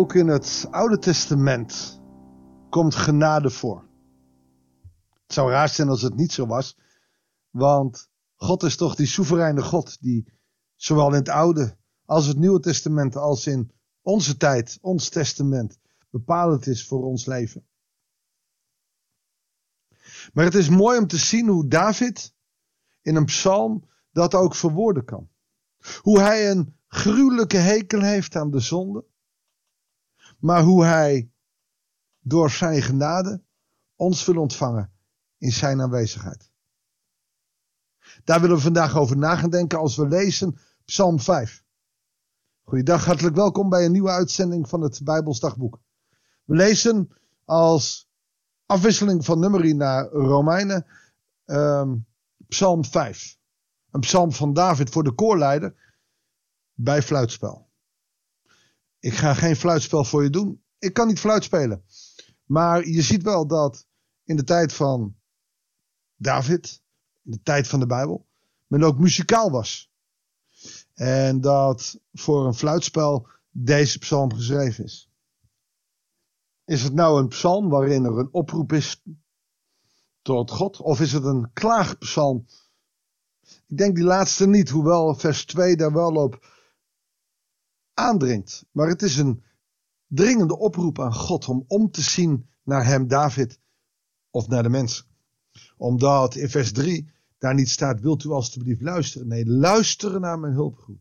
[0.00, 2.00] Ook in het Oude Testament
[2.70, 3.88] komt genade voor.
[5.22, 6.78] Het zou raar zijn als het niet zo was,
[7.50, 10.32] want God is toch die soevereine God die
[10.74, 13.70] zowel in het Oude als het Nieuwe Testament als in
[14.02, 15.78] onze tijd, ons testament,
[16.10, 17.66] bepalend is voor ons leven.
[20.32, 22.34] Maar het is mooi om te zien hoe David
[23.02, 25.28] in een psalm dat ook verwoorden kan.
[26.00, 29.08] Hoe hij een gruwelijke hekel heeft aan de zonde.
[30.40, 31.30] Maar hoe hij
[32.20, 33.42] door zijn genade
[33.96, 34.92] ons wil ontvangen
[35.38, 36.50] in zijn aanwezigheid.
[38.24, 41.64] Daar willen we vandaag over na gaan denken als we lezen Psalm 5.
[42.62, 45.80] Goeiedag, hartelijk welkom bij een nieuwe uitzending van het Bijbelsdagboek.
[46.44, 47.10] We lezen
[47.44, 48.08] als
[48.66, 50.86] afwisseling van nummerie naar Romeinen
[51.44, 52.06] um,
[52.48, 53.38] Psalm 5.
[53.90, 55.94] Een psalm van David voor de koorleider
[56.74, 57.69] bij fluitspel.
[59.00, 60.62] Ik ga geen fluitspel voor je doen.
[60.78, 61.84] Ik kan niet fluitspelen.
[62.44, 63.86] Maar je ziet wel dat
[64.24, 65.16] in de tijd van
[66.16, 66.82] David,
[67.22, 68.26] in de tijd van de Bijbel,
[68.66, 69.90] men ook muzikaal was.
[70.94, 75.10] En dat voor een fluitspel deze psalm geschreven is.
[76.64, 79.02] Is het nou een psalm waarin er een oproep is
[80.22, 80.80] tot God?
[80.80, 82.46] Of is het een klaagpsalm?
[83.66, 86.46] Ik denk die laatste niet, hoewel vers 2 daar wel op
[88.72, 89.42] Maar het is een
[90.06, 93.60] dringende oproep aan God om om te zien naar hem, David,
[94.30, 95.04] of naar de mensen.
[95.76, 99.28] Omdat in vers 3 daar niet staat, wilt u alstublieft luisteren?
[99.28, 101.00] Nee, luisteren naar mijn hulpgroep.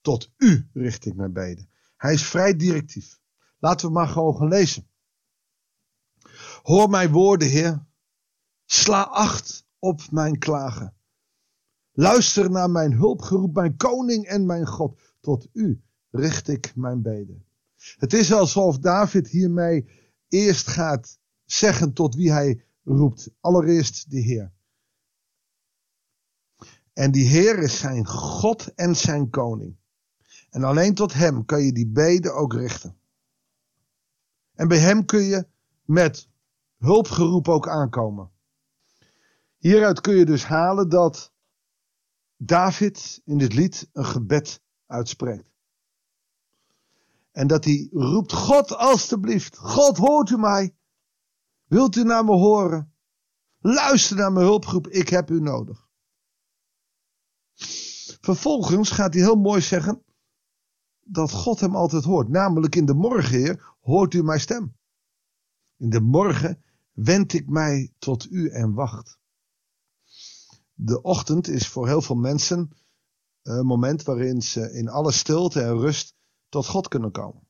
[0.00, 1.68] Tot u richt ik mijn beden.
[1.96, 3.20] Hij is vrij directief.
[3.58, 4.88] Laten we maar gewoon gaan lezen.
[6.62, 7.86] Hoor mijn woorden, Heer.
[8.64, 10.96] Sla acht op mijn klagen.
[11.92, 15.13] Luister naar mijn hulpgeroep, mijn koning en mijn God.
[15.24, 17.44] Tot u richt ik mijn beden.
[17.96, 19.88] Het is alsof David hiermee
[20.28, 23.30] eerst gaat zeggen tot wie hij roept.
[23.40, 24.52] Allereerst de Heer.
[26.92, 29.76] En die Heer is zijn God en zijn koning.
[30.50, 32.96] En alleen tot hem kan je die beden ook richten.
[34.54, 35.46] En bij hem kun je
[35.84, 36.28] met
[36.78, 38.30] hulpgeroep ook aankomen.
[39.56, 41.32] Hieruit kun je dus halen dat
[42.36, 45.52] David in dit lied een gebed uitspreekt.
[47.32, 50.76] En dat hij roept, God alstublieft, God hoort u mij.
[51.64, 52.92] Wilt u naar me horen?
[53.58, 55.88] Luister naar mijn hulpgroep, ik heb u nodig.
[58.20, 60.02] Vervolgens gaat hij heel mooi zeggen
[61.00, 62.28] dat God hem altijd hoort.
[62.28, 64.76] Namelijk in de morgen, Heer, hoort u mijn stem.
[65.76, 66.62] In de morgen
[66.92, 69.18] wend ik mij tot u en wacht.
[70.74, 72.70] De ochtend is voor heel veel mensen
[73.44, 76.14] een moment waarin ze in alle stilte en rust
[76.48, 77.42] tot God kunnen komen.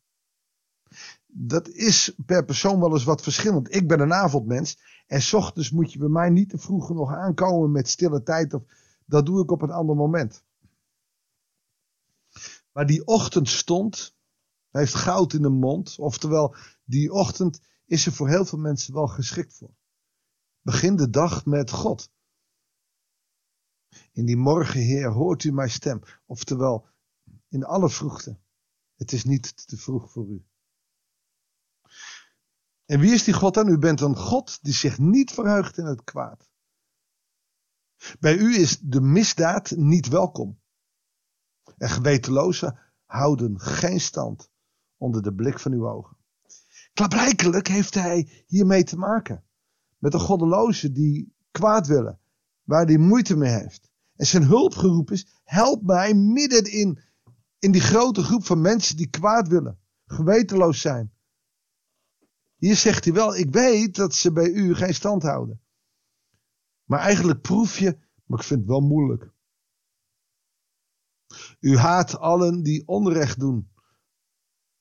[1.27, 3.75] Dat is per persoon wel eens wat verschillend.
[3.75, 7.13] Ik ben een avondmens en s ochtends moet je bij mij niet te vroeg nog
[7.13, 8.55] aankomen met stille tijd.
[8.55, 8.63] Of,
[9.07, 10.45] dat doe ik op een ander moment.
[12.73, 14.17] Maar die ochtendstond
[14.71, 15.99] heeft goud in de mond.
[15.99, 16.55] Oftewel,
[16.85, 19.75] die ochtend is er voor heel veel mensen wel geschikt voor.
[20.61, 22.11] Begin de dag met God.
[24.13, 26.01] In die morgen, Heer, hoort u mijn stem.
[26.27, 26.87] Oftewel,
[27.49, 28.39] in alle vroegte.
[28.97, 30.45] Het is niet te vroeg voor u.
[32.87, 33.69] En wie is die God dan?
[33.69, 36.51] U bent een God die zich niet verheugt in het kwaad.
[38.21, 40.61] Bij u is de misdaad niet welkom.
[41.77, 44.51] En gewetenlozen houden geen stand
[44.97, 46.17] onder de blik van uw ogen.
[46.93, 49.45] Klaarblijkelijk heeft hij hiermee te maken.
[49.99, 52.21] Met een goddeloze die kwaad willen,
[52.65, 53.93] waar hij moeite mee heeft.
[54.17, 57.01] En zijn hulpgeroep is: help mij midden in,
[57.59, 61.13] in die grote groep van mensen die kwaad willen, gewetenloos zijn.
[62.57, 65.61] Hier zegt hij wel: ik weet dat ze bij u geen stand houden.
[66.85, 69.33] Maar eigenlijk proef je, maar ik vind het wel moeilijk.
[71.61, 73.73] U haat allen die onrecht doen.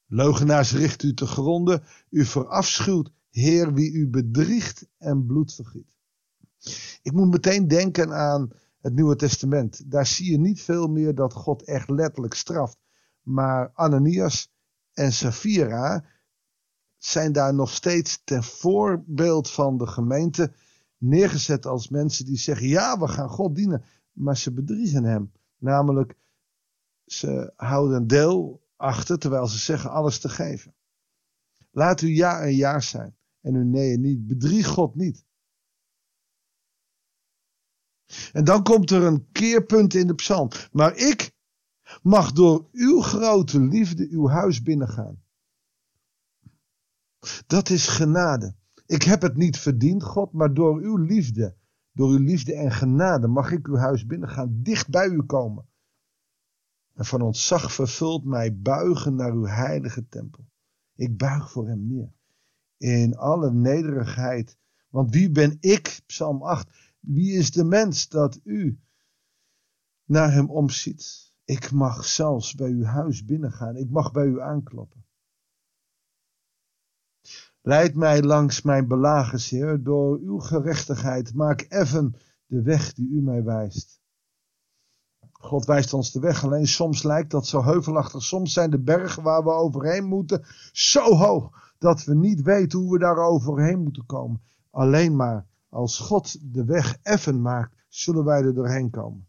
[0.05, 1.83] Leugenaars richt u te gronden.
[2.09, 5.97] U verafschuwt, Heer, wie u bedriegt en bloed vergiet.
[7.03, 9.91] Ik moet meteen denken aan het Nieuwe Testament.
[9.91, 12.77] Daar zie je niet veel meer dat God echt letterlijk straft.
[13.21, 14.53] Maar Ananias
[14.93, 16.05] en Safira
[16.97, 20.53] zijn daar nog steeds ten voorbeeld van de gemeente
[20.97, 25.31] neergezet als mensen die zeggen: ja, we gaan God dienen, maar ze bedriegen hem.
[25.57, 26.17] Namelijk,
[27.05, 30.75] ze houden een deel achter terwijl ze zeggen alles te geven.
[31.71, 34.27] Laat uw ja een ja zijn en uw nee niet.
[34.27, 35.25] Bedrieg God niet.
[38.33, 40.49] En dan komt er een keerpunt in de psalm.
[40.71, 41.31] Maar ik
[42.01, 45.21] mag door uw grote liefde uw huis binnengaan.
[47.47, 48.55] Dat is genade.
[48.85, 51.55] Ik heb het niet verdiend, God, maar door uw liefde,
[51.91, 55.65] door uw liefde en genade mag ik uw huis binnengaan, dicht bij u komen.
[56.93, 60.45] En van ontzag vervult mij buigen naar uw heilige tempel.
[60.95, 62.13] Ik buig voor hem neer.
[62.77, 64.57] In alle nederigheid.
[64.89, 66.69] Want wie ben ik, Psalm 8,
[67.03, 68.79] wie is de mens dat u
[70.05, 71.31] naar hem omziet?
[71.45, 73.75] Ik mag zelfs bij uw huis binnengaan.
[73.75, 75.05] Ik mag bij u aankloppen.
[77.61, 81.33] Leid mij langs mijn belagers, Heer, door uw gerechtigheid.
[81.33, 82.15] Maak effen
[82.45, 84.01] de weg die u mij wijst.
[85.31, 88.23] God wijst ons de weg, alleen soms lijkt dat zo heuvelachtig.
[88.23, 92.91] Soms zijn de bergen waar we overheen moeten zo hoog dat we niet weten hoe
[92.91, 94.41] we daar overheen moeten komen.
[94.69, 99.27] Alleen maar als God de weg effen maakt, zullen wij er doorheen komen.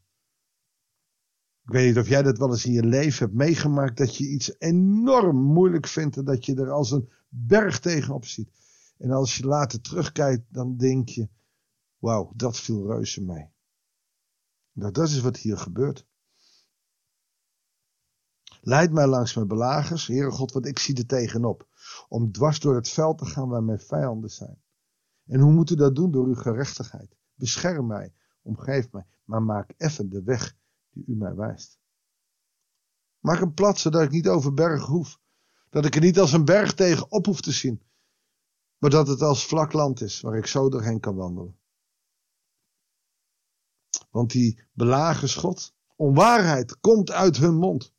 [1.64, 4.28] Ik weet niet of jij dat wel eens in je leven hebt meegemaakt, dat je
[4.28, 8.50] iets enorm moeilijk vindt en dat je er als een berg tegenop ziet.
[8.98, 11.28] En als je later terugkijkt, dan denk je,
[11.98, 13.50] wauw, dat viel reuze mee.
[14.72, 16.06] Nou, dat is wat hier gebeurt.
[18.60, 21.68] Leid mij langs mijn belagers, Heere God, want ik zie er tegenop.
[22.08, 24.63] Om dwars door het veld te gaan waar mijn vijanden zijn.
[25.26, 26.10] En hoe moet u dat doen?
[26.10, 27.16] Door uw gerechtigheid.
[27.34, 28.12] Bescherm mij,
[28.42, 30.56] omgeef mij, maar maak even de weg
[30.90, 31.78] die u mij wijst.
[33.18, 35.20] Maak een plat, zodat ik niet over bergen hoef.
[35.70, 37.82] Dat ik er niet als een berg tegen op hoef te zien.
[38.78, 41.58] Maar dat het als vlak land is, waar ik zo doorheen kan wandelen.
[44.10, 47.92] Want die belagerschot, onwaarheid komt uit hun mond.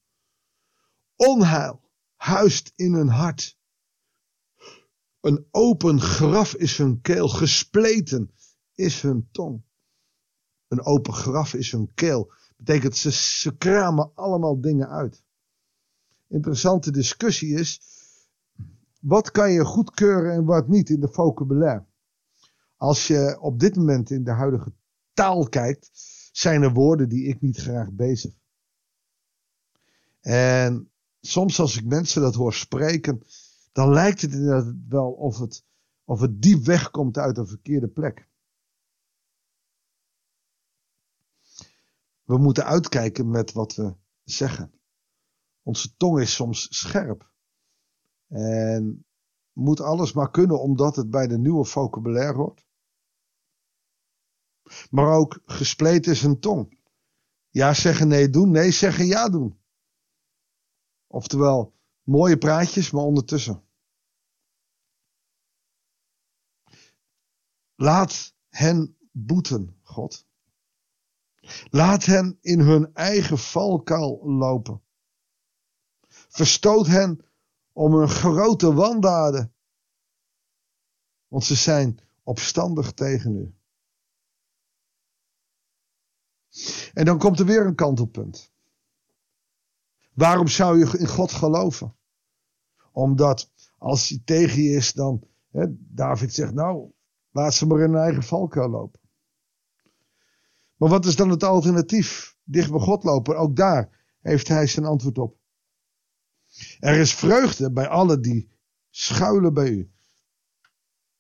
[1.16, 1.82] Onheil
[2.16, 3.58] huist in hun hart.
[5.26, 8.32] Een open graf is hun keel, gespleten
[8.76, 9.64] is hun tong.
[10.68, 12.32] Een open graf is hun keel.
[12.58, 15.24] Betekent ze, ze kramen allemaal dingen uit.
[16.28, 17.82] Interessante discussie is,
[19.02, 21.86] wat kan je goedkeuren en wat niet in de vocabulaire?
[22.76, 24.74] Als je op dit moment in de huidige
[25.14, 25.90] taal kijkt,
[26.32, 28.34] zijn er woorden die ik niet graag bezig.
[30.22, 30.92] En
[31.22, 33.22] soms als ik mensen dat hoor spreken,
[33.76, 35.66] dan lijkt het inderdaad wel of het,
[36.04, 38.30] of het diep wegkomt uit een verkeerde plek.
[42.24, 44.80] We moeten uitkijken met wat we zeggen.
[45.62, 47.32] Onze tong is soms scherp.
[48.28, 49.06] En
[49.52, 52.66] moet alles maar kunnen omdat het bij de nieuwe vocabulaire hoort.
[54.90, 56.80] Maar ook gespleten is een tong.
[57.50, 59.60] Ja zeggen nee doen, nee zeggen ja doen.
[61.08, 61.74] Oftewel,
[62.04, 63.65] mooie praatjes, maar ondertussen.
[67.76, 70.28] Laat hen boeten, God.
[71.70, 74.82] Laat hen in hun eigen valkuil lopen.
[76.10, 77.26] Verstoot hen
[77.74, 79.54] om hun grote wandaden.
[81.28, 83.54] Want ze zijn opstandig tegen u.
[86.94, 88.54] En dan komt er weer een kantelpunt.
[90.14, 91.96] Waarom zou je in God geloven?
[92.92, 95.28] Omdat als hij tegen je is, dan.
[95.52, 96.92] Hè, David zegt: Nou,
[97.36, 99.00] laat ze maar in hun eigen valkuil lopen.
[100.76, 102.36] Maar wat is dan het alternatief?
[102.44, 103.38] Dicht bij God lopen.
[103.38, 105.38] Ook daar heeft hij zijn antwoord op.
[106.80, 108.50] Er is vreugde bij allen die
[108.90, 109.92] schuilen bij u.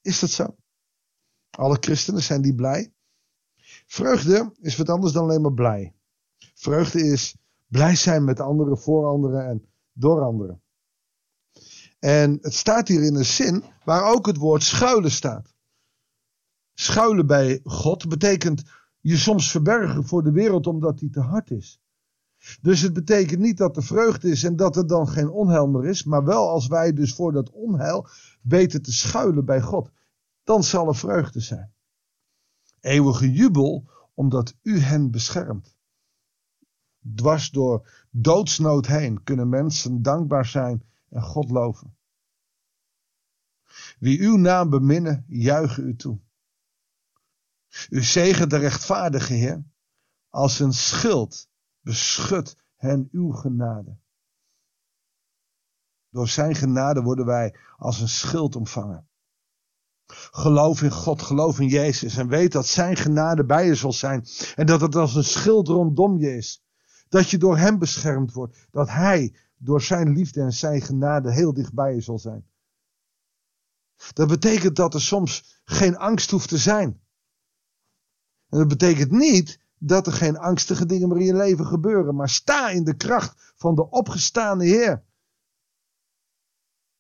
[0.01, 0.55] Is dat zo?
[1.50, 2.93] Alle christenen zijn die blij?
[3.86, 5.95] Vreugde is wat anders dan alleen maar blij.
[6.53, 10.62] Vreugde is blij zijn met anderen, voor anderen en door anderen.
[12.00, 15.54] En het staat hier in een zin waar ook het woord schuilen staat.
[16.75, 18.63] Schuilen bij God betekent
[19.00, 21.82] je soms verbergen voor de wereld omdat die te hard is.
[22.62, 25.86] Dus het betekent niet dat er vreugde is en dat er dan geen onheil meer
[25.86, 28.08] is, maar wel als wij dus voor dat onheil
[28.41, 29.91] weten te schuilen bij God,
[30.44, 31.74] dan zal er vreugde zijn.
[32.79, 35.77] Eeuwige jubel omdat u hen beschermt.
[37.15, 41.96] Dwars door doodsnood heen kunnen mensen dankbaar zijn en God loven.
[44.00, 46.20] Wie uw naam beminnen, juichen u toe.
[47.89, 49.63] U zegen de rechtvaardige Heer
[50.29, 51.48] als een schild
[51.82, 53.98] beschut hen uw genade.
[56.10, 59.08] Door zijn genade worden wij als een schild ontvangen.
[60.32, 64.25] Geloof in God, geloof in Jezus en weet dat zijn genade bij je zal zijn
[64.55, 66.63] en dat het als een schild rondom je is.
[67.10, 71.53] Dat je door hem beschermd wordt, dat hij door zijn liefde en zijn genade heel
[71.53, 72.46] dicht bij je zal zijn.
[74.13, 77.04] Dat betekent dat er soms geen angst hoeft te zijn.
[78.55, 82.15] En dat betekent niet dat er geen angstige dingen meer in je leven gebeuren.
[82.15, 85.03] Maar sta in de kracht van de opgestaande Heer.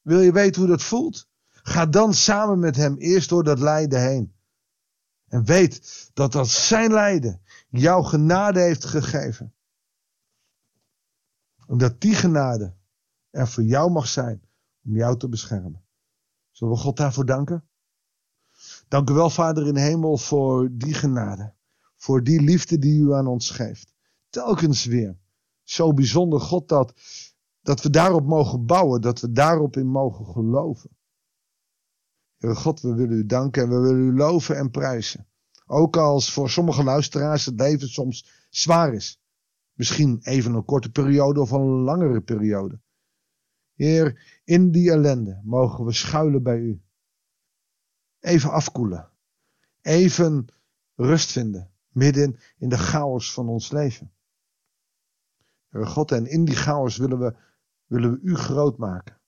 [0.01, 1.27] Wil je weten hoe dat voelt?
[1.47, 4.35] Ga dan samen met hem eerst door dat lijden heen.
[5.27, 9.53] En weet dat dat zijn lijden jouw genade heeft gegeven.
[11.67, 12.75] Omdat die genade
[13.29, 14.41] er voor jou mag zijn
[14.83, 15.85] om jou te beschermen.
[16.51, 17.67] Zullen we God daarvoor danken?
[18.95, 21.53] Dank u wel, Vader in hemel, voor die genade.
[21.95, 23.93] Voor die liefde die u aan ons geeft.
[24.29, 25.17] Telkens weer.
[25.63, 26.93] Zo bijzonder, God, dat,
[27.61, 29.01] dat we daarop mogen bouwen.
[29.01, 30.89] Dat we daarop in mogen geloven.
[32.37, 35.27] Heer God, we willen u danken en we willen u loven en prijzen.
[35.65, 39.21] Ook als voor sommige luisteraars het leven soms zwaar is.
[39.73, 42.81] Misschien even een korte periode of een langere periode.
[43.73, 46.84] Heer, in die ellende mogen we schuilen bij u.
[48.25, 49.09] Even afkoelen.
[49.81, 50.47] Even
[50.95, 51.71] rust vinden.
[51.87, 54.11] Midden in de chaos van ons leven.
[55.69, 57.35] Heer God, en in die chaos willen we,
[57.85, 59.19] willen we u groot maken.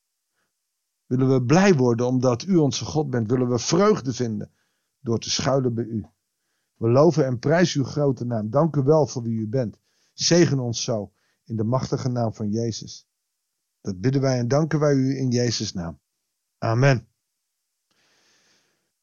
[1.06, 3.30] Willen we blij worden omdat u onze God bent.
[3.30, 4.52] Willen we vreugde vinden
[5.00, 6.06] door te schuilen bij u.
[6.76, 8.50] We loven en prijzen uw grote naam.
[8.50, 9.80] Dank u wel voor wie u bent.
[10.14, 11.12] Zegen ons zo
[11.44, 13.08] in de machtige naam van Jezus.
[13.82, 16.00] Dat bidden wij en danken wij u in Jezus' naam.
[16.58, 17.08] Amen.